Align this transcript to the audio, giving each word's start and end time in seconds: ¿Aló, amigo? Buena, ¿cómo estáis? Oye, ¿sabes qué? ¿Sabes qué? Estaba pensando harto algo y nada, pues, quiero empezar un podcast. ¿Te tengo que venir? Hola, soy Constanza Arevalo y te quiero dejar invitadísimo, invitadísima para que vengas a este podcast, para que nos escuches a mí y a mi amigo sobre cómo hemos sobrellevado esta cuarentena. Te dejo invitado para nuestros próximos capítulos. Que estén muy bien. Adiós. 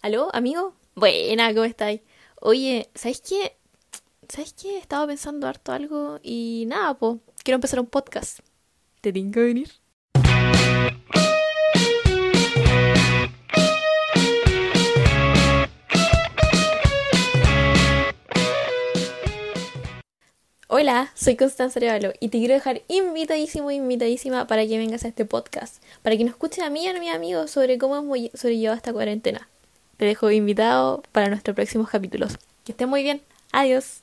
¿Aló, 0.00 0.34
amigo? 0.34 0.74
Buena, 0.96 1.54
¿cómo 1.54 1.64
estáis? 1.64 2.00
Oye, 2.40 2.90
¿sabes 2.96 3.20
qué? 3.20 3.56
¿Sabes 4.28 4.54
qué? 4.54 4.78
Estaba 4.78 5.06
pensando 5.06 5.46
harto 5.46 5.70
algo 5.70 6.18
y 6.20 6.64
nada, 6.66 6.98
pues, 6.98 7.18
quiero 7.44 7.54
empezar 7.56 7.78
un 7.78 7.86
podcast. 7.86 8.40
¿Te 9.00 9.12
tengo 9.12 9.30
que 9.30 9.40
venir? 9.40 9.81
Hola, 20.74 21.12
soy 21.14 21.36
Constanza 21.36 21.78
Arevalo 21.78 22.14
y 22.18 22.30
te 22.30 22.38
quiero 22.38 22.54
dejar 22.54 22.80
invitadísimo, 22.88 23.70
invitadísima 23.70 24.46
para 24.46 24.66
que 24.66 24.78
vengas 24.78 25.04
a 25.04 25.08
este 25.08 25.26
podcast, 25.26 25.82
para 26.00 26.16
que 26.16 26.24
nos 26.24 26.32
escuches 26.32 26.64
a 26.64 26.70
mí 26.70 26.84
y 26.84 26.88
a 26.88 26.98
mi 26.98 27.10
amigo 27.10 27.46
sobre 27.46 27.76
cómo 27.76 27.98
hemos 27.98 28.30
sobrellevado 28.32 28.78
esta 28.78 28.90
cuarentena. 28.90 29.46
Te 29.98 30.06
dejo 30.06 30.30
invitado 30.30 31.02
para 31.12 31.28
nuestros 31.28 31.54
próximos 31.54 31.90
capítulos. 31.90 32.38
Que 32.64 32.72
estén 32.72 32.88
muy 32.88 33.02
bien. 33.02 33.20
Adiós. 33.52 34.00